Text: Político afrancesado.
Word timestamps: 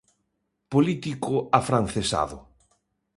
Político 0.73 1.35
afrancesado. 1.59 2.37